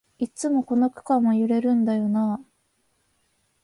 [0.17, 2.41] いっつもこの区間は揺れるんだよなあ